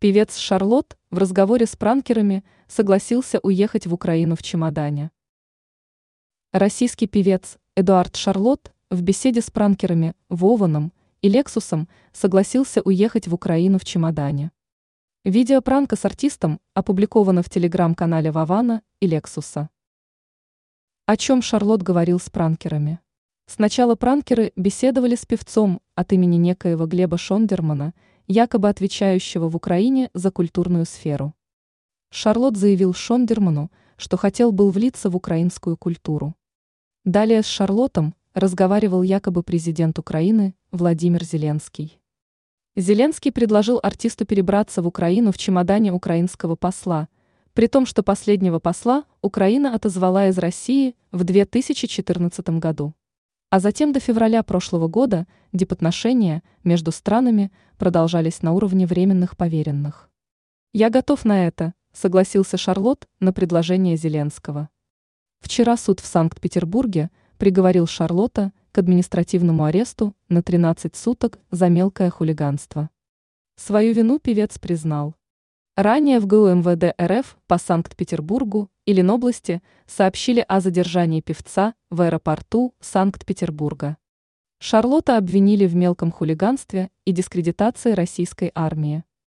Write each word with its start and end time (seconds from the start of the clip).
Певец 0.00 0.36
Шарлот 0.36 0.96
в 1.10 1.18
разговоре 1.18 1.66
с 1.66 1.74
пранкерами 1.74 2.44
согласился 2.68 3.40
уехать 3.42 3.88
в 3.88 3.92
Украину 3.92 4.36
в 4.36 4.44
чемодане. 4.44 5.10
Российский 6.52 7.08
певец 7.08 7.58
Эдуард 7.74 8.14
Шарлот 8.14 8.72
в 8.90 9.02
беседе 9.02 9.40
с 9.40 9.50
пранкерами 9.50 10.14
Вованом 10.28 10.92
и 11.20 11.28
Лексусом 11.28 11.88
согласился 12.12 12.80
уехать 12.82 13.26
в 13.26 13.34
Украину 13.34 13.80
в 13.80 13.84
чемодане. 13.84 14.52
Видео 15.24 15.60
пранка 15.62 15.96
с 15.96 16.04
артистом 16.04 16.60
опубликовано 16.74 17.42
в 17.42 17.50
телеграм-канале 17.50 18.30
Вавана 18.30 18.82
и 19.00 19.08
Лексуса. 19.08 19.68
О 21.06 21.16
чем 21.16 21.42
Шарлот 21.42 21.82
говорил 21.82 22.20
с 22.20 22.30
пранкерами? 22.30 23.00
Сначала 23.46 23.96
пранкеры 23.96 24.52
беседовали 24.54 25.16
с 25.16 25.26
певцом 25.26 25.80
от 25.96 26.12
имени 26.12 26.36
некоего 26.36 26.86
Глеба 26.86 27.18
Шондермана, 27.18 27.94
якобы 28.28 28.68
отвечающего 28.68 29.48
в 29.48 29.56
Украине 29.56 30.10
за 30.14 30.30
культурную 30.30 30.84
сферу. 30.84 31.34
Шарлот 32.10 32.56
заявил 32.56 32.92
Шондерману, 32.92 33.70
что 33.96 34.16
хотел 34.16 34.52
был 34.52 34.70
влиться 34.70 35.10
в 35.10 35.16
украинскую 35.16 35.76
культуру. 35.76 36.34
Далее 37.04 37.42
с 37.42 37.46
Шарлотом 37.46 38.14
разговаривал 38.34 39.02
якобы 39.02 39.42
президент 39.42 39.98
Украины 39.98 40.54
Владимир 40.70 41.24
Зеленский. 41.24 41.98
Зеленский 42.76 43.32
предложил 43.32 43.80
артисту 43.82 44.26
перебраться 44.26 44.82
в 44.82 44.86
Украину 44.86 45.32
в 45.32 45.38
чемодане 45.38 45.92
украинского 45.92 46.54
посла, 46.54 47.08
при 47.54 47.66
том, 47.66 47.86
что 47.86 48.02
последнего 48.02 48.58
посла 48.58 49.04
Украина 49.22 49.74
отозвала 49.74 50.28
из 50.28 50.38
России 50.38 50.94
в 51.10 51.24
2014 51.24 52.48
году. 52.60 52.94
А 53.50 53.60
затем 53.60 53.92
до 53.92 54.00
февраля 54.00 54.42
прошлого 54.42 54.88
года 54.88 55.26
дипотношения 55.52 56.42
между 56.64 56.92
странами 56.92 57.50
продолжались 57.78 58.42
на 58.42 58.52
уровне 58.52 58.86
временных 58.86 59.36
поверенных. 59.36 60.10
«Я 60.72 60.90
готов 60.90 61.24
на 61.24 61.46
это», 61.46 61.72
согласился 61.92 62.56
Шарлот 62.56 63.08
на 63.20 63.32
предложение 63.32 63.96
Зеленского. 63.96 64.68
Вчера 65.40 65.76
суд 65.76 66.00
в 66.00 66.06
Санкт-Петербурге 66.06 67.10
приговорил 67.38 67.86
Шарлота 67.86 68.52
к 68.72 68.78
административному 68.78 69.64
аресту 69.64 70.14
на 70.28 70.42
13 70.42 70.94
суток 70.94 71.38
за 71.50 71.68
мелкое 71.68 72.10
хулиганство. 72.10 72.90
Свою 73.56 73.94
вину 73.94 74.18
певец 74.20 74.58
признал. 74.58 75.16
Ранее 75.74 76.20
в 76.20 76.26
ГУ 76.26 76.54
МВД 76.54 76.94
РФ 77.00 77.36
по 77.46 77.58
Санкт-Петербургу 77.58 78.70
и 78.88 78.94
Ленобласти 78.94 79.60
сообщили 79.86 80.42
о 80.48 80.60
задержании 80.60 81.20
певца 81.20 81.74
в 81.90 82.00
аэропорту 82.00 82.74
Санкт-Петербурга. 82.80 83.98
Шарлота 84.60 85.18
обвинили 85.18 85.66
в 85.66 85.76
мелком 85.76 86.10
хулиганстве 86.10 86.88
и 87.04 87.12
дискредитации 87.12 87.92
российской 87.92 88.50
армии. 88.54 89.04